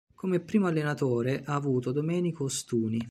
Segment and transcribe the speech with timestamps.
[0.15, 2.99] Come primo allenatore ha avuto Domenico Ostuni.